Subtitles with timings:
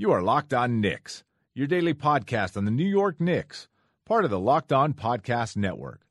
[0.00, 3.66] You are Locked On Knicks, your daily podcast on the New York Knicks,
[4.04, 6.02] part of the Locked On Podcast Network.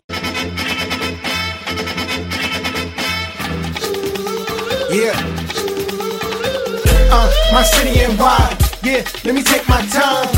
[4.90, 5.14] Yeah.
[7.10, 8.58] Uh, my city and wide.
[8.84, 10.36] Yeah, let me take my time.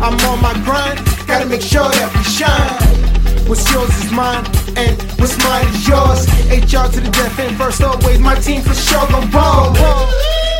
[0.00, 1.04] I'm on my grind.
[1.26, 3.05] Gotta make sure that we shine.
[3.46, 4.44] What's yours is mine,
[4.76, 6.26] and what's mine is yours.
[6.50, 8.18] HR to the death and first, always.
[8.18, 9.72] My team for sure gon' roll.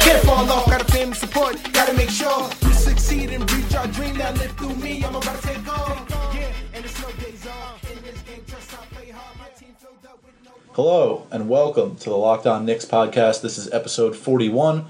[0.03, 1.57] Can't fall off, got a family support.
[1.73, 5.03] Gotta make sure we succeed and reach our dream that live through me.
[5.03, 5.67] I'm about to take.
[5.67, 7.91] Yeah, and off.
[7.91, 9.37] In this game, trust play hard.
[9.37, 10.53] My with no.
[10.75, 13.43] Hello and welcome to the Locked On Knicks podcast.
[13.43, 14.85] This is episode 41.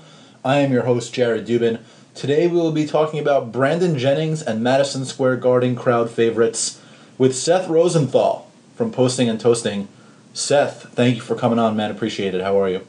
[0.44, 1.80] I am your host, Jared Dubin.
[2.14, 6.78] Today we will be talking about Brandon Jennings and Madison Square Garden crowd favorites
[7.18, 9.88] with Seth Rosenthal from Posting and Toasting.
[10.34, 11.90] Seth, thank you for coming on, man.
[11.90, 12.42] Appreciate it.
[12.42, 12.86] How are you?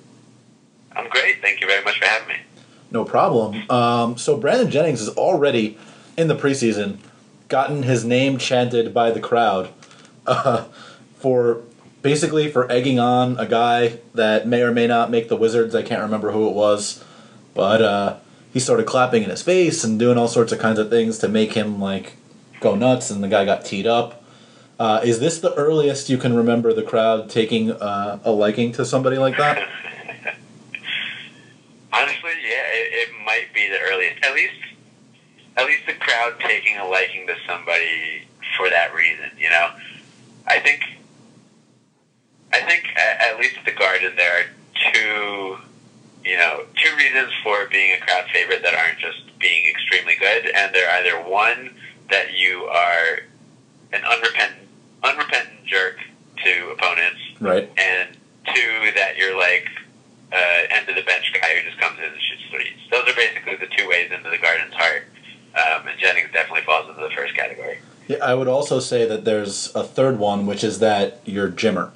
[0.92, 1.42] I'm great.
[1.42, 2.36] Thank you very much for having me.
[2.92, 3.70] No problem.
[3.70, 5.78] Um, so Brandon Jennings has already
[6.18, 6.98] in the preseason
[7.48, 9.70] gotten his name chanted by the crowd
[10.26, 10.66] uh,
[11.18, 11.62] for
[12.02, 15.76] basically for egging on a guy that may or may not make the Wizards.
[15.76, 17.04] I can't remember who it was,
[17.54, 18.18] but uh,
[18.52, 21.28] he started clapping in his face and doing all sorts of kinds of things to
[21.28, 22.14] make him like
[22.60, 24.24] go nuts, and the guy got teed up.
[24.80, 28.86] Uh, is this the earliest you can remember the crowd taking uh, a liking to
[28.86, 29.58] somebody like that?
[31.94, 34.24] Honestly, yeah, it, it might be the earliest.
[34.24, 34.54] At least,
[35.56, 39.32] at least the crowd taking a liking to somebody for that reason.
[39.40, 39.72] You know,
[40.46, 40.84] I think,
[42.54, 44.46] I think at, at least at the Garden there are
[44.94, 45.58] two,
[46.24, 50.52] you know, two reasons for being a crowd favorite that aren't just being extremely good,
[50.54, 51.72] and they're either one
[52.10, 53.20] that you are
[53.94, 54.68] an unrepentant,
[55.04, 55.98] unrepentant jerk
[56.44, 57.70] to opponents, right.
[57.78, 58.18] and
[58.54, 59.68] two that you're like
[60.32, 62.78] uh, end of the bench guy who just comes in and shoots threes.
[62.92, 65.04] Those are basically the two ways into the Garden's heart.
[65.56, 67.80] Um, and Jennings definitely falls into the first category.
[68.08, 71.92] Yeah, I would also say that there's a third one, which is that you're Jimmer.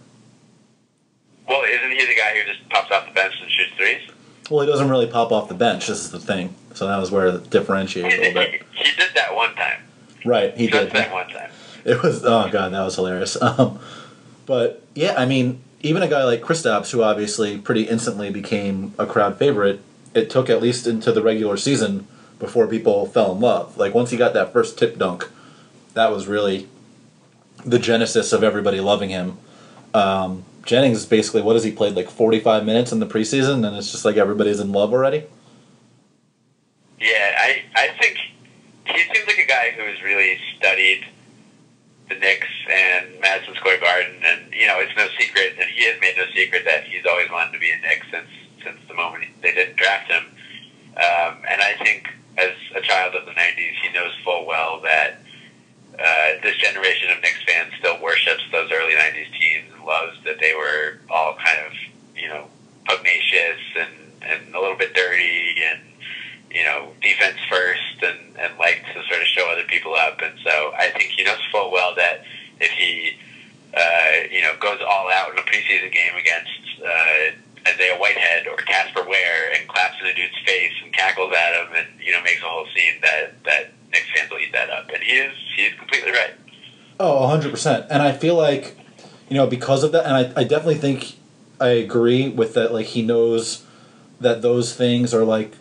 [1.47, 4.01] Well, isn't he the guy who just pops off the bench and shoots threes?
[4.49, 5.87] Well, he doesn't really pop off the bench.
[5.87, 6.55] This is the thing.
[6.73, 8.63] So that was where it differentiated a little bit.
[8.73, 9.81] he did that one time.
[10.25, 10.91] Right, he did.
[10.91, 11.51] that one time.
[11.83, 13.37] It was oh god, that was hilarious.
[13.41, 13.79] Um,
[14.45, 19.05] but yeah, I mean, even a guy like Kristaps, who obviously pretty instantly became a
[19.05, 19.81] crowd favorite,
[20.13, 22.07] it took at least into the regular season
[22.39, 23.77] before people fell in love.
[23.77, 25.29] Like once he got that first tip dunk,
[25.93, 26.67] that was really
[27.65, 29.37] the genesis of everybody loving him.
[29.93, 33.75] Um, Jennings basically what has he played like forty five minutes in the preseason, and
[33.75, 35.23] it's just like everybody's in love already.
[36.99, 38.17] Yeah, I, I think
[38.93, 41.05] he seems like a guy who has really studied
[42.11, 45.99] the Knicks and Madison Square Garden, and you know it's no secret, and he has
[46.01, 48.27] made no secret that he's always wanted to be a Knick since
[48.63, 50.25] since the moment they didn't draft him.
[50.97, 55.21] Um, and I think as a child of the '90s, he knows full well that
[55.97, 60.39] uh, this generation of Knicks fans still worships those early '90s teams and loves that
[60.39, 61.71] they were all kind of
[62.15, 62.47] you know
[62.85, 65.81] pugnacious and and a little bit dirty and
[66.53, 70.21] you know, defense first and, and liked to sort of show other people up.
[70.21, 72.23] And so I think he knows full well that
[72.59, 73.17] if he,
[73.73, 78.57] uh, you know, goes all out in a preseason game against uh, Isaiah Whitehead or
[78.57, 82.21] Casper Ware and claps in a dude's face and cackles at him and, you know,
[82.23, 84.89] makes a whole scene that, that Knicks fans will eat that up.
[84.93, 86.33] And he is, he is completely right.
[87.03, 87.87] Oh, 100%.
[87.89, 88.77] And I feel like,
[89.27, 91.15] you know, because of that, and I, I definitely think
[91.59, 92.71] I agree with that.
[92.71, 93.65] Like, he knows
[94.19, 95.55] that those things are like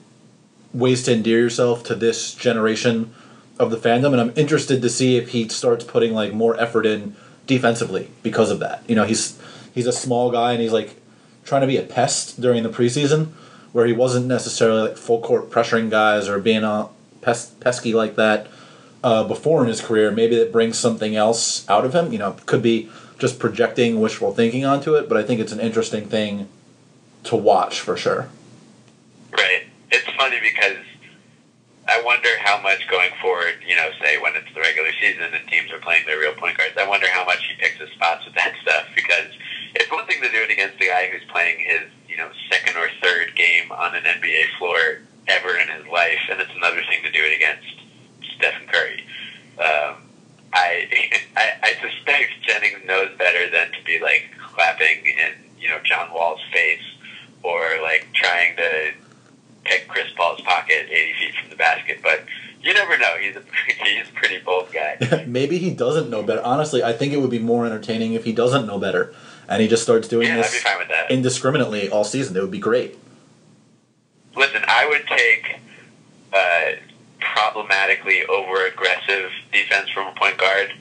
[0.75, 3.15] ways to endear yourself to this generation
[3.59, 4.13] of the fandom.
[4.13, 7.17] And I'm interested to see if he starts putting like more effort in
[7.47, 8.83] defensively because of that.
[8.87, 9.41] You know, he's
[9.75, 11.01] he's a small guy and he's like
[11.47, 13.29] trying to be a pest during the preseason
[13.73, 16.91] where he wasn't necessarily like full court pressuring guys or being a
[17.23, 18.47] pes- pesky like that
[19.03, 20.11] uh, before in his career.
[20.11, 22.13] Maybe that brings something else out of him.
[22.13, 25.61] You know, could be just projecting wishful thinking onto it, but I think it's an
[25.61, 26.49] interesting thing
[27.25, 28.29] to watch for sure.
[29.33, 29.65] Right.
[29.91, 30.79] It's funny because
[31.87, 35.49] I wonder how much going forward, you know, say when it's the regular season and
[35.49, 38.25] teams are playing their real point guards, I wonder how much he picks his spots
[38.25, 39.29] with that stuff because
[39.75, 42.77] it's one thing to do it against a guy who's playing his, you know, second
[42.77, 44.99] or third game on an NBA floor
[45.29, 47.80] ever in his life, and it's another thing to do it against
[48.41, 49.05] Stephen Curry.
[49.59, 49.97] Um,
[50.53, 50.89] I,
[51.37, 56.13] I I suspect Jennings knows better than to be like clapping in you know John
[56.13, 56.83] Wall's face
[57.43, 58.93] or like trying to
[59.65, 62.01] pick Chris Paul's pocket 80 feet from the basket.
[62.03, 62.25] But
[62.63, 63.17] you never know.
[63.21, 63.43] He's a
[63.85, 65.25] he's a pretty bold guy.
[65.27, 66.43] Maybe he doesn't know better.
[66.43, 69.15] Honestly, I think it would be more entertaining if he doesn't know better
[69.49, 71.11] and he just starts doing Yeah, this fine with that.
[71.11, 72.37] indiscriminately all season.
[72.37, 72.97] It would be great.
[74.37, 75.59] Listen, I would take
[76.33, 76.80] uh,
[77.53, 80.73] problematically over aggressive defense from a point guard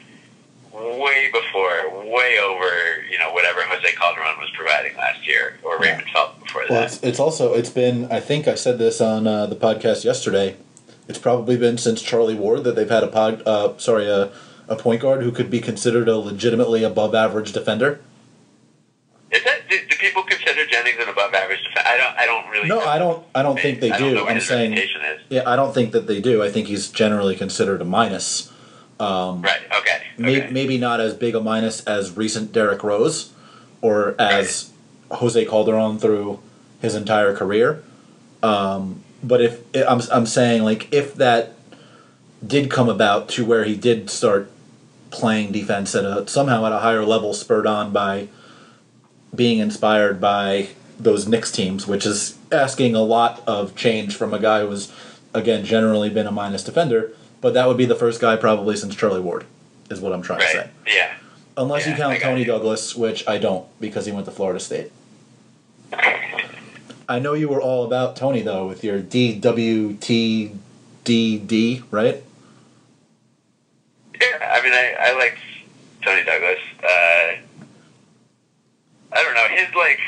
[0.71, 6.07] way before, way over, you know, whatever Jose Calderon was providing last year or Raymond
[6.13, 6.93] Felton before Well, that.
[6.93, 10.55] it's, it's also it's been I think I said this on uh, the podcast yesterday.
[11.07, 13.41] It's probably been since Charlie Ward that they've had a pod.
[13.45, 14.31] Uh, sorry, a,
[14.67, 17.99] a point guard who could be considered a legitimately above average defender.
[19.31, 21.85] Is that do, do people consider Jennings an above average defense?
[21.87, 22.17] I don't.
[22.17, 22.67] I don't really.
[22.67, 22.85] No, know.
[22.85, 23.25] I don't.
[23.35, 24.77] I don't think they I what I'm saying.
[25.29, 26.43] Yeah, I don't think that they do.
[26.43, 28.51] I think he's generally considered a minus.
[28.99, 29.61] Right.
[29.77, 30.01] Okay.
[30.17, 30.51] May, okay.
[30.51, 33.31] Maybe not as big a minus as recent Derrick Rose,
[33.81, 34.71] or as
[35.11, 36.39] Jose Calderon through
[36.81, 37.83] his entire career.
[38.41, 41.53] Um, but if I'm, I'm saying like if that
[42.45, 44.49] did come about to where he did start
[45.11, 48.27] playing defense at a somehow at a higher level, spurred on by
[49.33, 54.39] being inspired by those Knicks teams, which is asking a lot of change from a
[54.39, 54.91] guy who who's
[55.33, 57.11] again generally been a minus defender.
[57.41, 59.45] But that would be the first guy probably since Charlie Ward,
[59.89, 60.69] is what I'm trying to say.
[60.87, 61.13] Yeah.
[61.55, 62.45] Unless you count Tony you.
[62.45, 64.91] Douglas, which I don't because he went to Florida State.
[67.09, 70.53] I know you were all about Tony though with your DWTDD,
[71.91, 72.23] right?
[74.21, 75.37] Yeah, I mean, I, I like
[76.03, 76.59] Tony Douglas.
[76.83, 77.37] Uh,
[79.11, 79.47] I don't know.
[79.49, 79.99] His, like,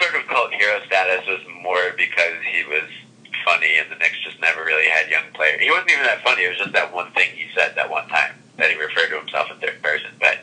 [0.00, 2.84] sort of cult hero status was more because he was
[3.44, 5.60] funny and the Knicks just never really had young players.
[5.60, 6.44] He wasn't even that funny.
[6.44, 9.18] It was just that one thing he said that one time that he referred to
[9.18, 10.10] himself in third person.
[10.20, 10.38] But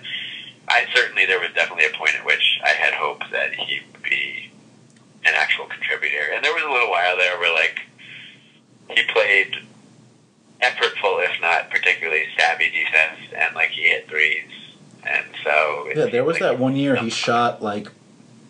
[0.68, 4.04] I certainly, there was definitely a point at which I had hope that he would
[4.04, 4.52] be
[5.26, 6.32] an actual contributor.
[6.34, 7.82] And there was a little while there where, like,
[8.90, 9.56] he played
[10.62, 14.50] effortful, if not particularly savvy defense, and like he hit threes,
[15.04, 17.90] and so it Yeah, there seemed was like that one year he shot like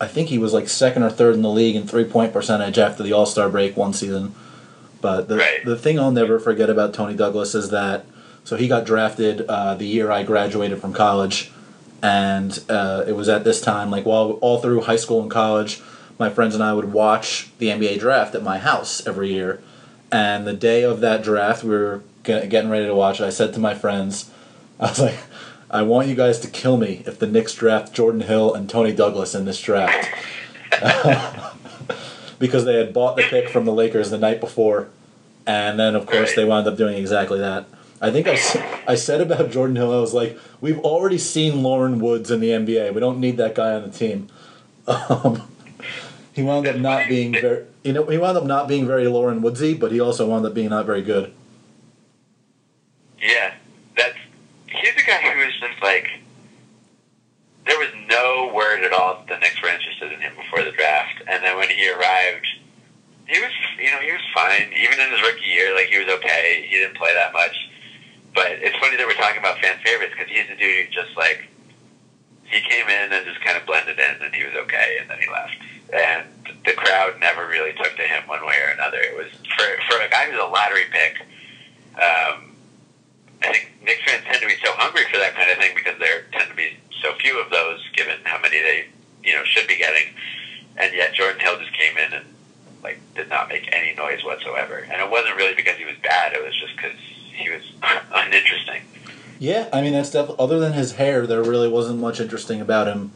[0.00, 2.78] I think he was like second or third in the league in three point percentage
[2.78, 4.34] after the All Star break one season.
[5.00, 5.64] But the Right.
[5.64, 8.04] the thing I'll never forget about Tony Douglas is that
[8.44, 11.50] so he got drafted uh, the year I graduated from college,
[12.02, 15.80] and uh, it was at this time like while all through high school and college,
[16.18, 19.62] my friends and I would watch the NBA draft at my house every year.
[20.12, 23.24] And the day of that draft, we were getting ready to watch it.
[23.24, 24.30] I said to my friends,
[24.78, 25.18] I was like,
[25.70, 28.92] I want you guys to kill me if the Knicks draft Jordan Hill and Tony
[28.92, 30.08] Douglas in this draft.
[32.38, 34.88] because they had bought the pick from the Lakers the night before.
[35.46, 37.66] And then, of course, they wound up doing exactly that.
[38.00, 38.36] I think I,
[38.86, 42.50] I said about Jordan Hill, I was like, we've already seen Loren Woods in the
[42.50, 42.92] NBA.
[42.92, 44.28] We don't need that guy on the team.
[44.88, 45.42] Um,
[46.36, 49.40] he wound up not being very, you know, he wound up not being very Loren
[49.40, 51.32] Woodsy, but he also wound up being not very good.
[53.18, 53.54] Yeah,
[53.96, 54.18] that's
[54.68, 56.20] he's a guy who was just like
[57.64, 60.72] there was no word at all that the Knicks were interested in him before the
[60.72, 62.46] draft, and then when he arrived,
[63.26, 64.70] he was you know he was fine.
[64.76, 66.66] Even in his rookie year, like he was okay.
[66.68, 67.56] He didn't play that much,
[68.34, 71.48] but it's funny that we're talking about fan favorites because he's a dude just like
[72.44, 75.18] he came in and just kind of blended in, and he was okay, and then
[75.18, 75.54] he left.
[75.92, 76.26] And
[76.64, 78.98] the crowd never really took to him one way or another.
[78.98, 81.22] It was for for a guy who's a lottery pick.
[81.96, 82.54] Um,
[83.42, 85.98] I think Knicks fans tend to be so hungry for that kind of thing because
[85.98, 88.86] there tend to be so few of those, given how many they
[89.24, 90.14] you know should be getting.
[90.76, 92.26] And yet Jordan Hill just came in and
[92.82, 94.86] like did not make any noise whatsoever.
[94.90, 96.98] And it wasn't really because he was bad; it was just because
[97.34, 97.62] he was
[98.14, 98.82] uninteresting.
[99.38, 102.86] Yeah, I mean that's definitely other than his hair, there really wasn't much interesting about
[102.86, 103.12] him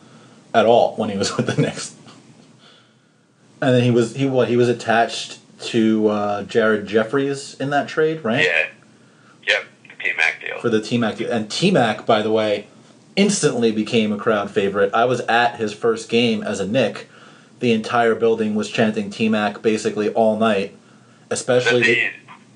[0.55, 1.95] at all when he was with the Knicks.
[3.63, 7.89] And then he was he what he was attached to uh, Jared Jeffries in that
[7.89, 8.45] trade, right?
[8.45, 8.67] Yeah.
[9.47, 9.65] Yep.
[9.99, 10.59] The T Mac deal.
[10.61, 12.67] For the T Mac deal, and T Mac, by the way,
[13.17, 14.93] instantly became a crowd favorite.
[14.95, 17.09] I was at his first game as a Knick.
[17.59, 20.75] The entire building was chanting T Mac basically all night,
[21.31, 21.83] especially.
[21.83, 22.11] the,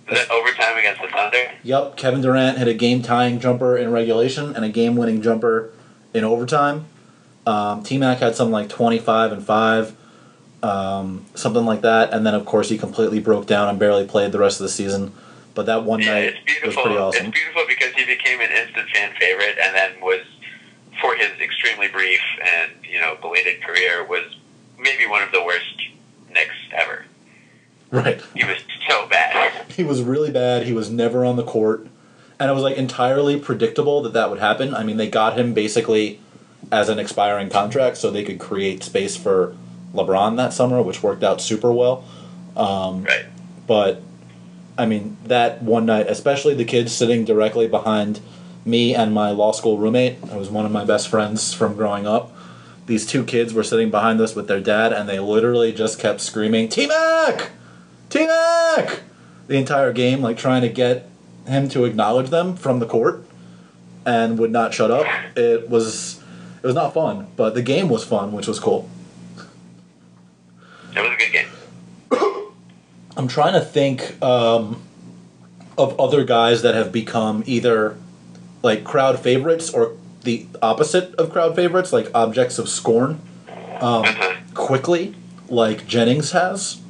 [0.08, 1.52] the- the overtime against the Thunder?
[1.62, 5.72] Yep, Kevin Durant hit a game tying jumper in regulation and a game winning jumper
[6.12, 6.86] in overtime.
[7.46, 9.96] Um, T Mac had something like 25 and 5,
[10.62, 12.12] um, something like that.
[12.12, 14.70] And then, of course, he completely broke down and barely played the rest of the
[14.70, 15.12] season.
[15.54, 16.82] But that one Yeah, night it's was beautiful.
[16.82, 17.26] pretty awesome.
[17.26, 20.22] It's beautiful because he became an instant fan favorite, and then was
[21.00, 24.24] for his extremely brief and you know belated career was
[24.78, 25.82] maybe one of the worst
[26.32, 27.04] Knicks ever.
[27.94, 28.20] Right.
[28.34, 28.58] He was
[28.88, 29.70] so bad.
[29.70, 30.66] He was really bad.
[30.66, 31.86] He was never on the court.
[32.40, 34.74] And it was like entirely predictable that that would happen.
[34.74, 36.18] I mean, they got him basically
[36.72, 39.56] as an expiring contract so they could create space for
[39.94, 42.04] LeBron that summer, which worked out super well.
[42.56, 43.26] Um, right.
[43.68, 44.02] But
[44.76, 48.18] I mean, that one night, especially the kids sitting directly behind
[48.64, 52.08] me and my law school roommate, who was one of my best friends from growing
[52.08, 52.36] up.
[52.86, 56.20] These two kids were sitting behind us with their dad, and they literally just kept
[56.20, 57.52] screaming, T Mac!
[58.10, 59.00] T Mac!
[59.46, 61.08] The entire game, like trying to get
[61.46, 63.24] him to acknowledge them from the court,
[64.06, 65.06] and would not shut up.
[65.36, 66.20] It was.
[66.62, 68.88] It was not fun, but the game was fun, which was cool.
[70.96, 71.48] It was a good game.
[73.18, 74.82] I'm trying to think um,
[75.76, 77.98] of other guys that have become either
[78.62, 83.20] like crowd favorites or the opposite of crowd favorites, like objects of scorn,
[83.80, 84.06] um,
[84.54, 85.14] quickly,
[85.48, 86.80] like Jennings has.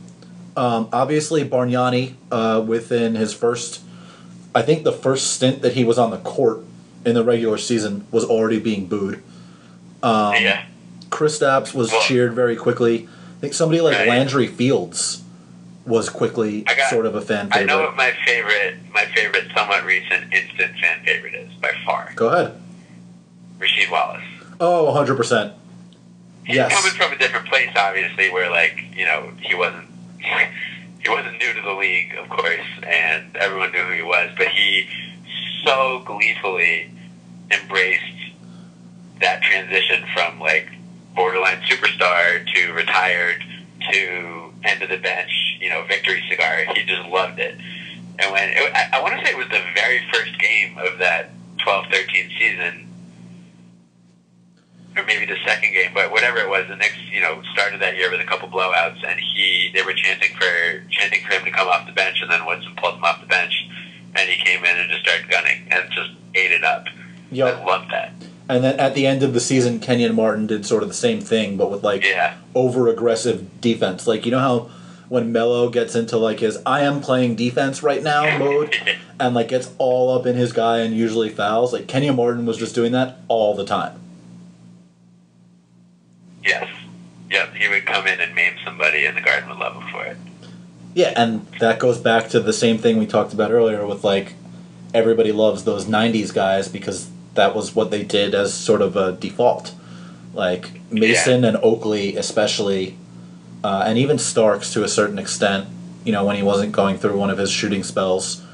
[0.57, 3.81] Um, obviously, Bargnani, uh, within his first,
[4.55, 6.61] I think the first stint that he was on the court
[7.05, 9.23] in the regular season was already being booed.
[10.03, 10.65] Um, yeah.
[11.11, 13.09] Kristaps was Well- cheered very quickly.
[13.39, 14.09] I think somebody like Right.
[14.09, 15.23] Landry Fields
[15.85, 17.63] was quickly got- sort of a fan favorite.
[17.71, 22.13] I know what my favorite, my favorite, somewhat recent instant fan favorite is by far.
[22.17, 22.53] Go ahead.
[23.59, 24.23] Rasheed Wallace.
[24.61, 25.53] Oh, 100%.
[26.45, 26.73] He's Yes.
[26.73, 29.87] coming from a different place, obviously, where like you know he wasn't
[31.03, 34.31] he wasn't new to the league, of course, and everyone knew who he was.
[34.37, 34.89] But he
[35.65, 36.91] so gleefully
[37.51, 38.03] embraced
[39.21, 40.69] that transition from like
[41.15, 43.43] borderline superstar to retired
[43.93, 46.65] to end of the bench, you know, victory cigar.
[46.75, 47.57] He just loved it.
[48.19, 50.99] And when it, I, I want to say it was the very first game of
[50.99, 52.84] that 12-13 season,
[54.97, 57.97] or maybe the second game, but whatever it was, the Knicks, you know, started that
[57.97, 61.51] year with a couple blowouts, and he they were chanting for chanting for him to
[61.51, 63.69] come off the bench, and then Woodson pulled him off the bench,
[64.15, 66.87] and he came in and just started gunning and just ate it up.
[67.31, 67.55] Yep.
[67.55, 68.13] I loved that.
[68.49, 71.21] And then at the end of the season, Kenyon Martin did sort of the same
[71.21, 72.35] thing, but with like Yeah.
[72.55, 74.07] over aggressive defense.
[74.07, 74.71] Like, you know how
[75.09, 78.77] when Melo gets into like his I am playing defense right now mode
[79.19, 81.73] and like gets all up in his guy and usually fouls?
[81.73, 83.99] Like, Kenyon Martin was just doing that all the time.
[86.45, 86.69] Yes.
[87.31, 87.55] Yep.
[87.55, 90.17] He would come in and maim somebody, and the Garden would love him for it.
[90.95, 94.35] Yeah, and that goes back to the same thing we talked about earlier with like
[94.93, 99.13] everybody loves those 90s guys because that was what they did as sort of a
[99.13, 99.75] default.
[100.35, 102.97] Like Mason and Oakley, especially,
[103.65, 105.69] uh, and even Starks to a certain extent,
[106.05, 108.45] you know, when he wasn't going through one of his shooting spells,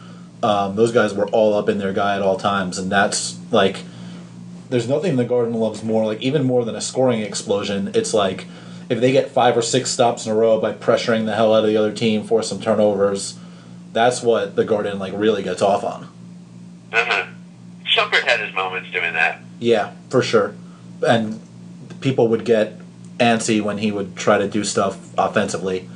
[0.42, 3.82] um, those guys were all up in their guy at all times, and that's like.
[4.70, 7.90] There's nothing the Garden loves more, like even more than a scoring explosion.
[7.94, 8.46] It's like
[8.88, 11.64] if they get five or six stops in a row by pressuring the hell out
[11.64, 13.38] of the other team, force some turnovers,
[13.92, 16.08] that's what the Garden like really gets off on.
[16.92, 17.26] Uh-huh.
[17.84, 19.40] Shumpert had his moments doing that.
[19.58, 20.54] Yeah, for sure.
[21.06, 21.40] And
[22.00, 22.78] people would get
[23.18, 25.88] antsy when he would try to do stuff offensively,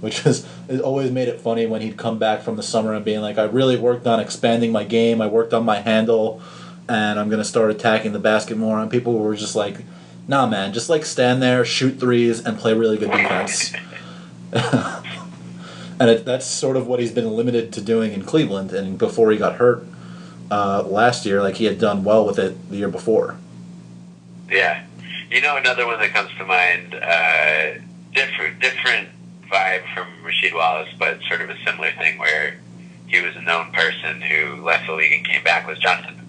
[0.00, 3.04] which is it always made it funny when he'd come back from the summer and
[3.04, 5.20] being like, "I really worked on expanding my game.
[5.20, 6.40] I worked on my handle,
[6.88, 9.78] and I'm gonna start attacking the basket more." And people were just like,
[10.28, 13.72] "Nah, man, just like stand there, shoot threes, and play really good defense."
[14.52, 18.72] and it, that's sort of what he's been limited to doing in Cleveland.
[18.72, 19.84] And before he got hurt
[20.50, 23.36] uh, last year, like he had done well with it the year before.
[24.50, 24.84] Yeah.
[25.30, 27.80] You know, another one that comes to mind, uh,
[28.12, 29.08] different, different
[29.50, 32.56] vibe from Rasheed Wallace, but sort of a similar thing where
[33.06, 36.21] he was a known person who left the league and came back was Jonathan.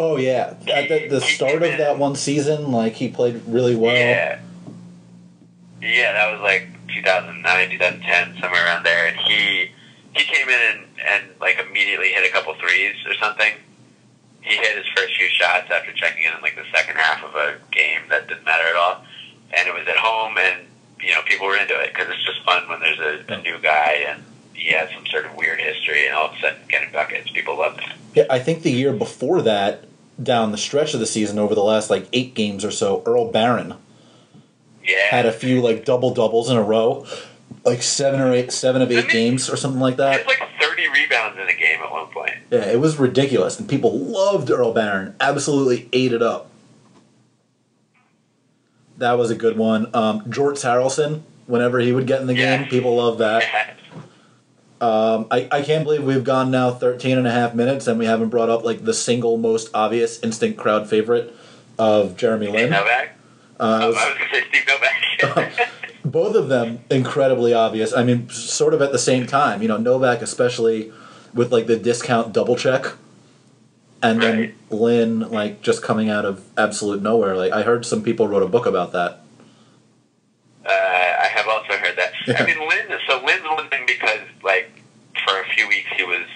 [0.00, 3.94] Oh yeah, at the, the start of that one season, like he played really well.
[3.94, 4.40] Yeah.
[5.82, 9.08] Yeah, that was like 2009, 2010, somewhere around there.
[9.08, 9.70] And he
[10.16, 13.52] he came in and, and like immediately hit a couple threes or something.
[14.40, 17.34] He hit his first few shots after checking in in like the second half of
[17.34, 19.04] a game that didn't matter at all.
[19.52, 20.64] And it was at home, and
[21.02, 23.58] you know people were into it because it's just fun when there's a, a new
[23.58, 26.90] guy and he has some sort of weird history, and all of a sudden getting
[26.90, 27.84] buckets, people love it.
[28.14, 29.84] Yeah, I think the year before that,
[30.22, 33.30] down the stretch of the season, over the last like eight games or so, Earl
[33.30, 33.74] Barron
[34.86, 37.06] Yeah, had a few like double doubles in a row,
[37.64, 40.20] like seven or eight, seven of eight Didn't games or something like that.
[40.20, 42.32] had like 30 rebounds in a game at one point.
[42.50, 45.14] Yeah, it was ridiculous, and people loved Earl Barron.
[45.20, 46.50] Absolutely ate it up.
[48.98, 49.86] That was a good one.
[49.94, 52.58] Um, Jorts Harrellson, whenever he would get in the Yeah.
[52.58, 53.42] game, people loved that.
[54.80, 58.06] Um, I, I can't believe we've gone now 13 and a half minutes and we
[58.06, 61.34] haven't brought up like the single most obvious instant crowd favorite
[61.78, 62.70] of Jeremy Lin.
[62.70, 63.10] Novak?
[63.58, 65.70] Uh, Oh, was- I was going to say Steve Novak.
[66.04, 67.92] both of them incredibly obvious.
[67.92, 69.60] I mean, sort of at the same time.
[69.60, 70.90] You know, Novak especially
[71.34, 72.86] with like the discount double check,
[74.02, 74.54] and then Right.
[74.70, 77.36] Lin like just coming out of absolute nowhere.
[77.36, 79.20] Like I heard some people wrote a book about that.
[80.64, 82.12] Uh, I have also heard that.
[82.26, 82.42] Yeah.
[82.42, 82.66] I mean,
[84.50, 84.82] like,
[85.24, 86.26] for a few weeks he was.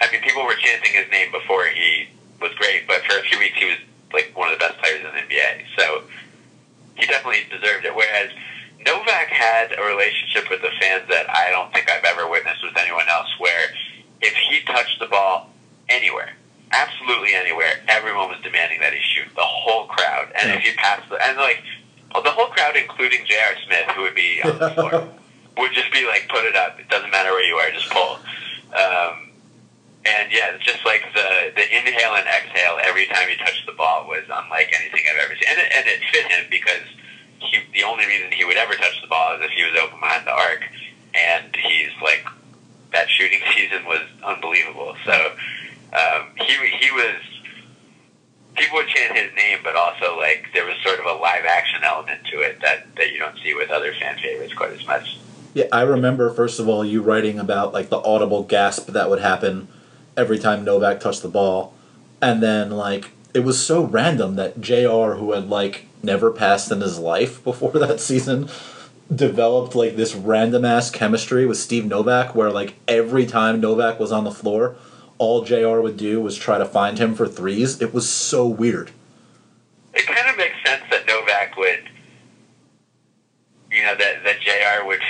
[0.00, 2.08] I mean, people were chanting his name before he
[2.40, 3.78] was great, but for a few weeks he was
[4.12, 5.62] like one of the best players in the NBA.
[5.78, 6.02] So
[6.96, 7.94] he definitely deserved it.
[7.94, 8.30] Whereas
[8.84, 12.76] Novak had a relationship with the fans that I don't think I've ever witnessed with
[12.76, 13.28] anyone else.
[13.38, 13.70] Where
[14.20, 15.50] if he touched the ball
[15.88, 16.34] anywhere,
[16.72, 19.28] absolutely anywhere, everyone was demanding that he shoot.
[19.36, 20.56] The whole crowd, and Yeah.
[20.56, 21.62] if he passed the and like
[22.12, 23.54] well, the whole crowd, including J.R.
[23.64, 25.08] Smith, who would be on the floor,
[25.56, 26.78] would just be like, "Put it up.
[26.80, 27.70] It doesn't matter where you are.
[27.70, 28.18] Just pull."
[28.72, 29.32] Um,
[30.04, 33.72] and yeah, it's just like the the inhale and exhale every time he touched the
[33.72, 36.86] ball was unlike anything I've ever seen, and it, and it fit him because
[37.38, 40.00] he the only reason he would ever touch the ball is if he was open
[40.00, 40.64] behind the arc,
[41.14, 42.26] and he's like
[42.92, 44.96] that shooting season was unbelievable.
[45.04, 45.32] So
[45.92, 47.16] um, he he was
[48.56, 51.82] people would chant his name, but also like there was sort of a live action
[51.84, 55.18] element to it that that you don't see with other fan favorites quite as much.
[55.54, 59.20] Yeah, I remember first of all you writing about like the audible gasp that would
[59.20, 59.68] happen
[60.16, 61.74] every time Novak touched the ball,
[62.20, 65.16] and then like it was so random that J.R.
[65.16, 68.48] who had like never passed in his life before that season
[69.14, 74.12] developed like this random ass chemistry with Steve Novak where like every time Novak was
[74.12, 74.76] on the floor,
[75.18, 75.80] all J.R.
[75.82, 77.80] would do was try to find him for threes.
[77.82, 78.90] It was so weird.
[79.94, 81.90] It kind of makes sense that Novak would,
[83.70, 84.86] you know, that that J.R.
[84.86, 85.00] would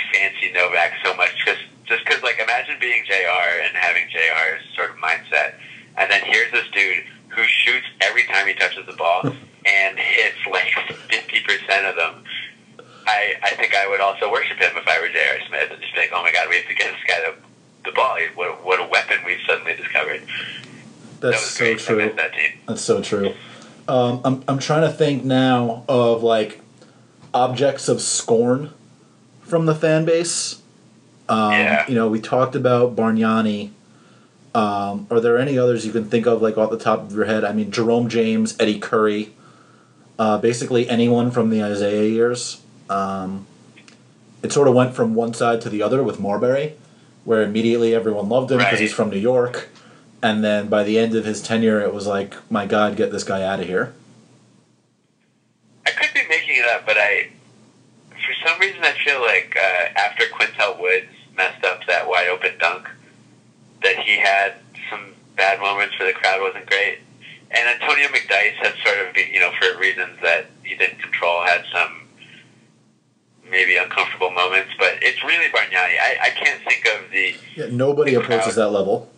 [0.43, 3.59] fancy Novak so much just just because like imagine being J.R.
[3.63, 5.55] and having J.R.'s sort of mindset,
[5.97, 9.21] and then here's this dude who shoots every time he touches the ball
[9.65, 10.73] and hits like
[11.09, 12.23] fifty percent of them.
[13.05, 15.45] I, I think I would also worship him if I were J.R.
[15.49, 17.89] Smith and just be like, oh my god, we have to get this guy the,
[17.89, 18.17] the ball.
[18.35, 20.23] What, what a weapon we've suddenly discovered.
[21.19, 21.75] That's was so.
[21.75, 22.13] True.
[22.15, 22.31] that.
[22.65, 23.33] That's so true.
[23.89, 26.61] Um, I'm I'm trying to think now of like
[27.33, 28.71] objects of scorn
[29.53, 30.59] from the fan base.
[31.29, 31.85] Um, Yeah.
[31.87, 33.69] You know, we talked about Bargnani.
[34.55, 37.25] Um, are there any others you can think of, like off the top of your
[37.25, 37.43] head?
[37.43, 39.29] I mean, Jerome James, Eddie Curry,
[40.17, 42.61] uh, basically anyone from the Isaiah years.
[42.89, 43.45] Um,
[44.41, 46.73] it sort of went from one side to the other with Marbury,
[47.23, 48.81] where immediately everyone loved him because Right.
[48.81, 49.69] he's from New York,
[50.23, 53.23] and then by the end of his tenure, it was like, my God, get this
[53.23, 53.93] guy out of here.
[55.85, 57.29] I could be making it up, but I,
[58.25, 62.57] for some reason, I feel like uh, after Qyntel Woods messed up that wide open
[62.59, 62.87] dunk,
[63.83, 64.53] that he had
[64.89, 66.99] some bad moments where the crowd wasn't great.
[67.51, 71.63] And Antonio McDyess had sort of, you know, for reasons that he didn't control, had
[71.71, 72.07] some
[73.49, 74.71] maybe uncomfortable moments.
[74.79, 75.97] But it's really Bargnani.
[76.01, 78.65] I, I can't think of the Yeah, nobody The approaches crowd.
[78.65, 79.09] that level.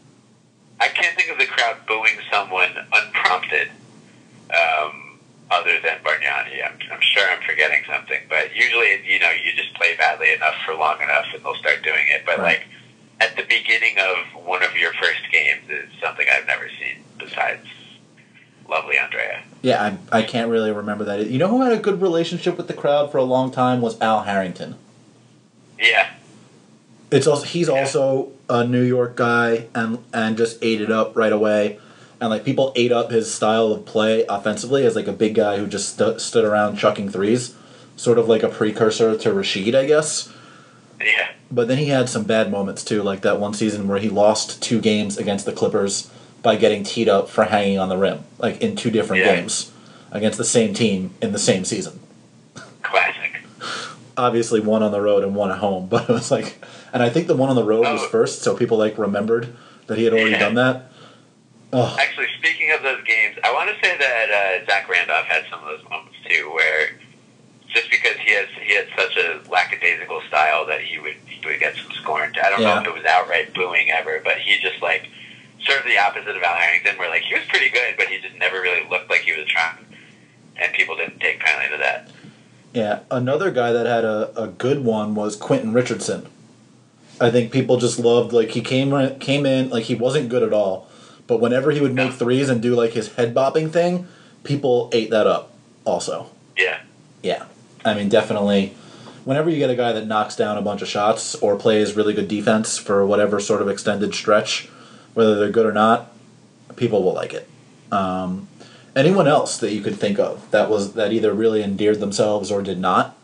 [0.81, 3.69] I can't think of the crowd booing someone unprompted,
[4.51, 5.04] um,
[5.51, 6.63] other than Bargnani.
[6.65, 10.55] I'm, I'm sure I'm forgetting something, but usually, you know, you just play badly enough
[10.65, 12.23] for long enough, and they'll start doing it.
[12.25, 12.59] But Right.
[12.59, 12.63] like
[13.21, 17.65] at the beginning of one of your first games is something I've never seen besides
[18.67, 19.43] lovely Andrea.
[19.61, 21.27] Yeah, I, I can't really remember that.
[21.27, 23.99] You know who had a good relationship with the crowd for a long time was
[24.01, 24.75] Al Harrington.
[25.79, 26.09] Yeah,
[27.11, 31.31] It's also he's also a New York guy and and just ate it up right
[31.33, 31.79] away,
[32.21, 35.57] and like people ate up his style of play offensively as like a big guy
[35.57, 37.55] who just stu- stood around chucking threes,
[37.95, 40.31] sort of like a precursor to Rasheed, I guess.
[40.99, 44.09] yeah, But then he had some bad moments too, like that one season where he
[44.09, 46.09] lost two games against the Clippers
[46.41, 49.35] by getting teed up for hanging on the rim, like in two different Yeah.
[49.35, 49.71] games
[50.11, 51.99] against the same team in the same season.
[52.81, 53.41] classic.
[54.17, 57.09] Obviously, one on the road and one at home, but it was like, and I
[57.09, 58.07] think the one on the road was Oh.
[58.07, 59.53] first, so people like remembered
[59.87, 60.39] that he had already Yeah.
[60.39, 60.91] done that.
[61.73, 65.43] Oh, Actually, speaking of those games, I want to say that uh, Zach Randolph had
[65.49, 66.89] some of those moments too, where
[67.73, 71.59] just because he has he had such a lackadaisical style that he would he would
[71.59, 72.37] get some scorned.
[72.41, 72.75] I don't Yeah.
[72.75, 75.09] know if it was outright booing ever, but he just like
[75.65, 78.19] sort of the opposite of Al Harrington, where like he was pretty good, but he
[78.21, 79.85] just never really looked like he was trying,
[80.57, 82.09] and people didn't take kindly to that.
[82.73, 82.99] yeah.
[83.11, 86.27] Another guy that had a, a good one was Quentin Richardson.
[87.19, 90.53] I think people just loved like he came came in like he wasn't good at
[90.53, 90.87] all,
[91.27, 94.07] but whenever he would make threes and do like his head bopping thing,
[94.43, 95.53] people ate that up.
[95.85, 96.79] Also, Yeah,
[97.21, 97.45] Yeah,
[97.83, 98.73] I mean, definitely.
[99.23, 102.13] Whenever you get a guy that knocks down a bunch of shots or plays really
[102.13, 104.67] good defense for whatever sort of extended stretch,
[105.13, 106.11] whether they're good or not,
[106.75, 107.47] people will like it.
[107.91, 108.47] Um,
[108.95, 112.61] anyone else that you could think of that was that either really endeared themselves or
[112.61, 113.17] did not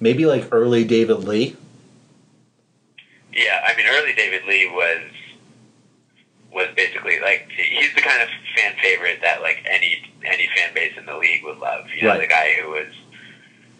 [0.00, 1.56] maybe like early David Lee.
[3.32, 5.02] Yeah, I mean, early David Lee was
[6.52, 10.92] was basically like he's the kind of fan favorite that like any any fan base
[10.98, 11.86] in the league would love.
[11.94, 12.20] You know, Right.
[12.20, 12.88] the guy who was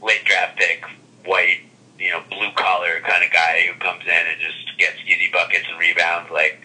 [0.02, 0.85] late draft pick,
[1.24, 1.61] white,
[1.98, 5.64] you know, blue collar kind of guy who comes in and just gets easy buckets
[5.68, 6.30] and rebounds.
[6.30, 6.61] Like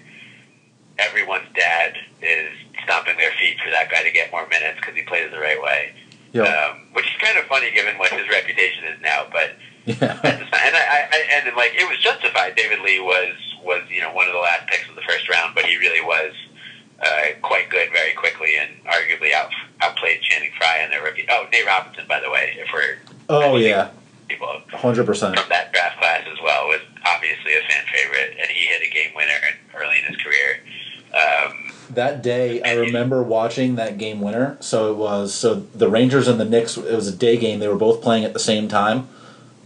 [1.00, 2.52] everyone's dad is
[2.84, 5.62] stomping their feet for that guy to get more minutes because he plays the right
[5.62, 5.94] way.
[6.34, 6.44] Yeah.
[6.44, 10.18] Um, which is kind of funny given what his reputation is now, but Yeah.
[10.24, 12.56] at the time, and I, I and like it was justified.
[12.56, 15.54] David Lee was was you know one of the last picks of the first round,
[15.54, 16.34] but he really was
[17.02, 21.26] uh, quite good very quickly and arguably out outplayed Channing Frye and their rookie.
[21.30, 22.98] Oh, Nate Robinson, by the way, if we're
[23.56, 23.90] oh yeah.
[24.28, 25.40] people Hundred percent.
[25.40, 28.90] from that draft class as well, was obviously a fan favorite, and he hit a
[28.92, 29.32] game winner
[29.76, 30.60] early in his career.
[31.14, 34.58] Um, That day, I remember watching that game winner.
[34.60, 36.78] So it was so the Rangers and the Knicks.
[36.78, 37.60] It was a day game.
[37.60, 39.08] They were both playing at the same time.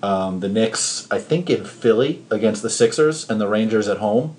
[0.03, 4.35] Um, the Knicks, I think, in Philly against the Sixers, and the Rangers at home.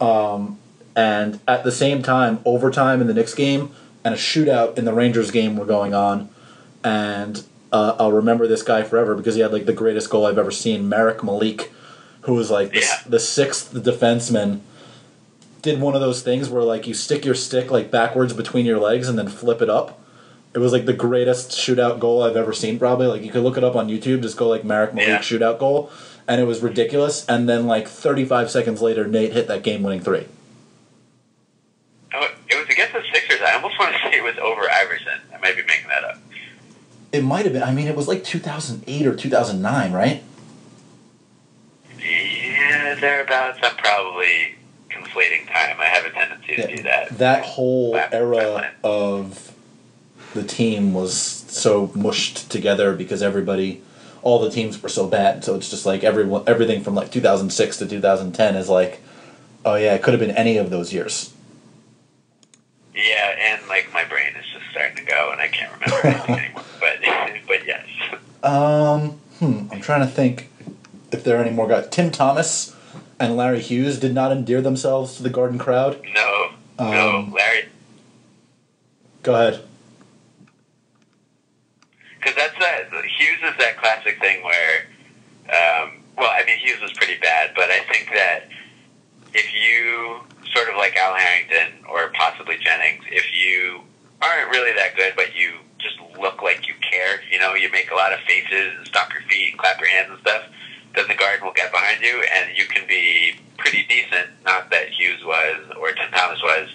[0.00, 0.58] Um,
[0.94, 3.70] and at the same time, overtime in the Knicks game
[4.04, 6.28] and a shootout in the Rangers game were going on.
[6.84, 7.42] And
[7.76, 10.50] uh, I'll remember this guy forever because he had like the greatest goal I've ever
[10.50, 10.88] seen.
[10.88, 11.70] Marek Malik,
[12.22, 13.00] who was like the, Yeah.
[13.06, 14.60] the sixth defenseman
[15.62, 18.78] did one of those things where like you stick your stick like backwards between your
[18.78, 19.98] legs and then flip it up.
[20.54, 22.78] It was like the greatest shootout goal I've ever seen.
[22.78, 24.22] Probably like you could look it up on YouTube.
[24.22, 25.18] Just go like Marek Malik Yeah.
[25.18, 25.90] shootout goal,
[26.26, 27.26] and it was ridiculous.
[27.28, 30.26] And then like 35 seconds later, Nate hit that game winning three.
[32.14, 33.40] oh, it was against the Sixers.
[33.42, 35.20] I almost want to say it was over Iverson.
[35.34, 36.18] I might be making that up.
[37.16, 37.62] It might have been.
[37.62, 40.22] I mean, it was like 2008 or 2009, right?
[41.98, 43.58] Yeah, thereabouts.
[43.62, 44.56] I'm probably
[44.90, 45.80] conflating time.
[45.80, 47.16] I have a tendency to do that.
[47.16, 49.54] That whole era of
[50.34, 53.82] the team was so mushed together because everybody,
[54.20, 55.42] all the teams were so bad.
[55.42, 59.00] So it's just like everyone, everything from like 2006 to 2010 is like,
[59.64, 61.32] oh yeah, it could have been any of those years.
[62.94, 66.34] Yeah, and like my brain is just starting to go, and I can't remember anything
[66.44, 66.55] anymore.
[67.46, 67.86] But yes,
[68.42, 70.48] Um, hmm, I'm trying to think
[71.12, 71.88] if there are any more guys.
[71.90, 72.74] Tim Thomas
[73.20, 76.00] and Larry Hughes did not endear themselves to the Garden crowd.
[76.14, 77.66] no, Um, no, Larry,
[79.22, 79.62] Go ahead.
[82.18, 82.88] because that's that.
[83.18, 84.86] Hughes is that classic thing where,
[85.48, 88.48] um, well, I mean Hughes was pretty bad, but I think that
[89.34, 90.20] if you
[90.52, 93.80] sort of like Al Harrington or possibly Jennings, if you
[94.22, 95.52] aren't really that good, but you
[95.86, 99.12] just look like you care, you know, you make a lot of faces and stomp
[99.12, 100.44] your feet and clap your hands and stuff,
[100.94, 104.28] then the garden will get behind you and you can be pretty decent.
[104.44, 106.68] Not that Hughes was or Tim Thomas was,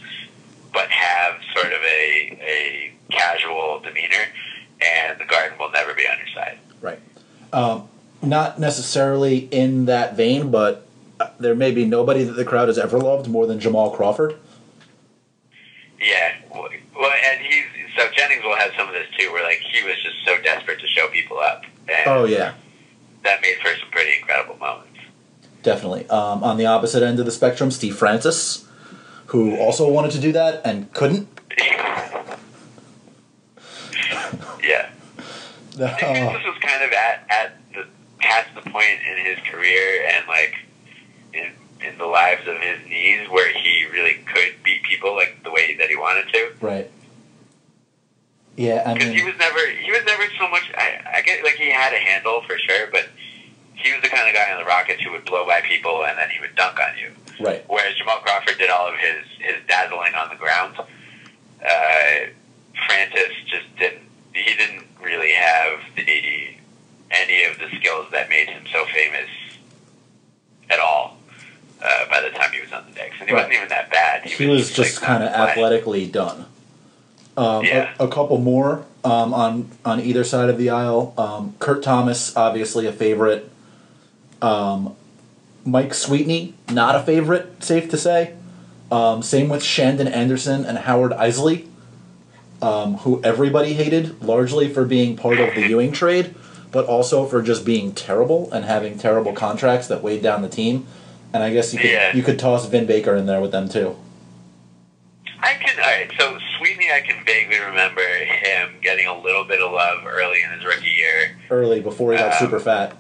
[0.74, 4.26] but have sort of a a casual demeanor,
[4.82, 6.58] and the garden will never be on your side.
[6.82, 7.00] Right.
[7.54, 7.90] Um,
[8.22, 10.88] not necessarily in that vein, but
[11.20, 14.38] uh, there may be nobody that the crowd has ever loved more than Jamal Crawford.
[16.00, 17.66] Yeah, well, well, and he's
[17.98, 20.80] so Jennings will have some of this too, where like he was just so desperate
[20.80, 22.54] to show people up, and Oh yeah,
[23.24, 24.88] that made for some pretty incredible moments.
[25.64, 26.08] definitely.
[26.10, 28.68] Um, on the opposite end of the spectrum, Steve Francis,
[29.28, 31.28] who also wanted to do that and couldn't.
[34.64, 34.90] yeah,
[35.76, 37.86] Uh, this was kind of at at the
[38.20, 40.56] past the point in his career and like
[41.34, 45.52] in in the lives of his knees where he really could beat people like the
[45.52, 46.52] way that he wanted to.
[46.62, 46.92] right.
[48.58, 50.70] Yeah, I Because he was never he was never so much.
[50.76, 53.08] I, I get like he had a handle for sure, but
[53.74, 56.18] he was the kind of guy on the Rockets who would blow by people and
[56.18, 57.10] then he would dunk on you.
[57.44, 57.64] right.
[57.68, 60.76] Whereas Jamal Crawford did all of his his dazzling on the ground.
[60.80, 62.28] Uh,
[62.88, 64.02] Francis just didn't.
[64.34, 66.56] He didn't really have the
[67.12, 69.30] any of the skills that made him so famous
[70.70, 71.18] at all.
[71.84, 73.42] Uh, by the time he was on the Knicks, and he Right.
[73.42, 74.24] wasn't even that bad.
[74.24, 76.46] He was like, just kind of athletically done.
[77.38, 77.94] Um, Yeah.
[78.00, 81.14] a, a couple more um, on on either side of the aisle.
[81.18, 83.50] Um, Kurt Thomas, obviously a favorite.
[84.42, 84.96] Um,
[85.66, 88.34] Mike Sweetney, not a favorite, safe to say.
[88.92, 91.68] Um, same with Shandon Anderson and Howard Eisley,
[92.62, 96.36] um, who everybody hated largely for being part of the Ewing trade,
[96.72, 100.86] but also for just being terrible and having terrible contracts that weighed down the team.
[101.34, 102.14] And I guess you could Yeah.
[102.14, 103.96] you could toss Vin Baker in there with them too.
[105.40, 105.80] I can.
[105.80, 106.38] All right, so
[106.92, 110.90] I can vaguely remember him getting a little bit of love early in his rookie
[110.90, 111.38] year.
[111.50, 112.96] early before he got Um, super fat.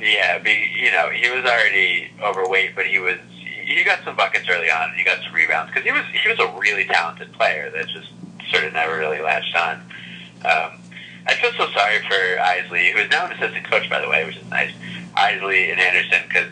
[0.00, 3.18] Yeah, be, you know, he was already overweight, but he was
[3.64, 6.28] he got some buckets early on, and he got some rebounds because he was he
[6.28, 8.08] was a really talented player that just
[8.50, 9.76] sort of never really latched on.
[10.44, 10.78] Um,
[11.26, 14.24] I feel so sorry for Eisley, who is now an assistant coach, by the way,
[14.24, 14.70] which is nice.
[15.16, 16.48] Eisley and Anderson, because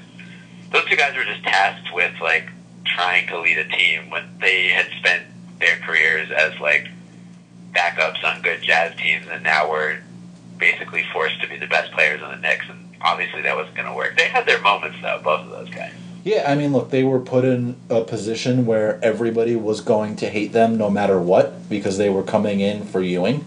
[0.72, 2.48] those two guys were just tasked with like
[2.84, 5.22] trying to lead a team when they had spent
[5.60, 6.88] their careers as like
[7.72, 9.98] backups on good Jazz teams, and now we're
[10.58, 12.66] basically forced to be the best players on the Knicks.
[12.68, 14.16] And obviously, that wasn't going to work.
[14.16, 15.92] They had their moments, though, both of those guys.
[16.24, 20.30] Yeah, I mean, look, they were put in a position where everybody was going to
[20.30, 23.44] hate them no matter what because they were coming in for Ewing,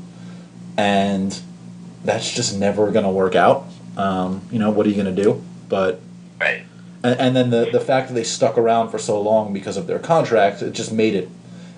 [0.77, 1.39] and
[2.03, 3.65] that's just never going to work out.
[3.97, 5.43] Um, you know, what are you going to do?
[5.67, 5.99] But
[6.39, 6.63] Right.
[7.03, 9.87] and, and then the the fact that they stuck around for so long because of
[9.87, 11.29] their contract, it just made it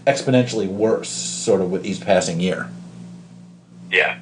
[0.10, 2.70] exponentially worse, sort of with each passing year.
[3.92, 4.20] Yeah.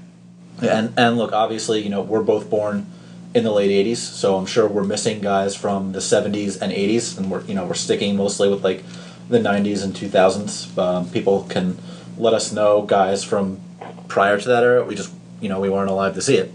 [0.62, 2.88] And and look, obviously, you know, we're both born
[3.34, 7.17] in the late '80s, so I'm sure we're missing guys from the '70s and '80s,
[7.17, 8.84] and we're you know we're sticking mostly with like
[9.30, 10.78] the '90s and 2000s.
[10.78, 11.78] Um, people can
[12.17, 13.60] let us know guys from
[14.08, 14.84] prior to that era.
[14.84, 16.52] We just you know we weren't alive to see it.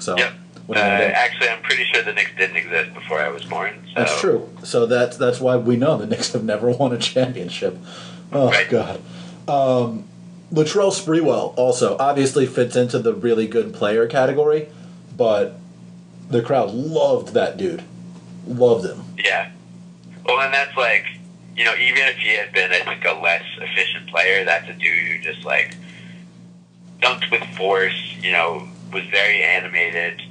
[0.00, 0.32] So Yep.
[0.68, 1.12] Uh, are you gonna do?
[1.14, 3.74] actually, I'm pretty sure the Knicks didn't exist before I was born.
[3.88, 3.92] So.
[3.96, 4.48] That's true.
[4.62, 7.76] So that's that's why we know the Knicks have never won a championship.
[8.32, 8.68] Oh Right.
[8.68, 9.00] God.
[9.46, 10.04] Um,
[10.52, 14.68] Latrell Sprewell also obviously fits into the really good player category,
[15.16, 15.58] but
[16.30, 17.82] the crowd loved that dude.
[18.46, 19.04] Loved him.
[19.18, 19.50] Yeah.
[20.24, 21.04] Well, and that's like,
[21.56, 24.72] you know, even if he had been, I think, a less efficient player, that's a
[24.72, 25.76] dude who just like
[27.02, 28.16] dunked with force.
[28.22, 30.22] You know, was very animated,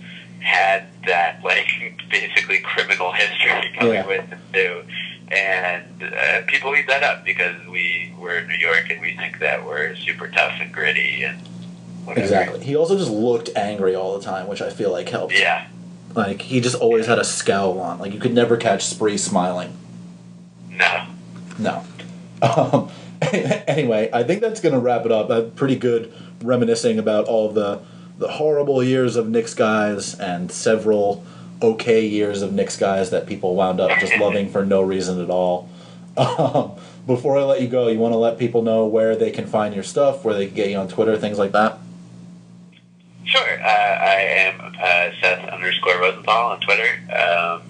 [0.43, 1.67] had that like
[2.09, 4.05] basically criminal history coming Yeah.
[4.07, 4.83] with him too.
[5.31, 9.39] And uh, people eat that up because we were in New York and we think
[9.39, 11.39] that we're super tough and gritty and
[12.05, 12.23] whatever.
[12.23, 12.63] Exactly.
[12.63, 15.33] He also just looked angry all the time, which I feel like helped.
[15.33, 15.67] Yeah.
[16.13, 17.97] Like he just always had a scowl on.
[17.99, 19.75] Like you could never catch Spree smiling.
[20.69, 21.05] No.
[21.57, 21.83] No.
[22.43, 22.89] Um,
[23.31, 25.29] anyway, I think that's going to wrap it up.
[25.29, 27.79] A pretty good reminiscing about all the
[28.17, 31.25] the horrible years of Knicks guys and several
[31.61, 35.29] okay years of Knicks guys that people wound up just loving for no reason at
[35.29, 35.69] all.
[36.15, 36.73] Um,
[37.07, 39.73] before I let you go, you want to let people know where they can find
[39.73, 41.79] your stuff, where they can get you on Twitter, things like that.
[43.25, 43.61] Sure.
[43.61, 46.99] Uh, I am uh, Seth underscore Rosenthal on Twitter.
[47.11, 47.61] Um,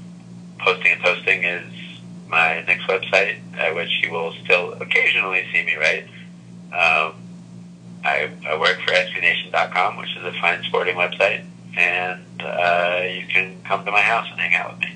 [0.59, 1.63] Posting and Toasting is
[2.27, 6.05] my next website, uh, which you will still occasionally see me write.
[6.73, 7.13] Um,
[8.03, 13.61] I, I work for SBNation.com, which is a fine sporting website, and uh, you can
[13.63, 14.95] come to my house and hang out with me.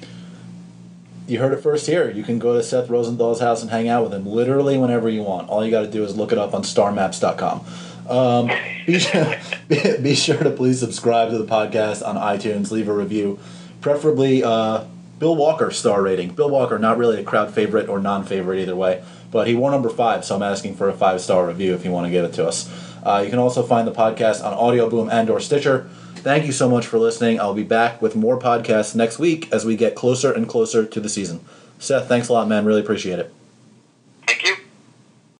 [1.28, 2.10] You heard it first here.
[2.10, 5.24] You can go to Seth Rosenthal's house and hang out with him literally whenever you
[5.24, 5.50] want.
[5.50, 7.66] All you got to do is look it up on starmaps.com.
[8.10, 8.50] Um,
[8.86, 9.36] be, sure,
[9.68, 13.40] be, be sure to please subscribe to the podcast on iTunes, leave a review,
[13.82, 14.86] preferably uh,
[15.20, 16.30] Bill Walker star rating.
[16.30, 19.72] Bill Walker, not really a crowd favorite or non favorite either way, but he wore
[19.72, 22.24] number five, so I'm asking for a five star review if you want to give
[22.24, 22.87] it to us.
[23.04, 25.90] Uh, you can also find the podcast on Audio Boom and or Stitcher.
[26.16, 27.40] Thank you so much for listening.
[27.40, 31.00] I'll be back with more podcasts next week as we get closer and closer to
[31.00, 31.40] the season.
[31.80, 32.66] Seth, thanks a lot, man.
[32.66, 33.34] Really appreciate it.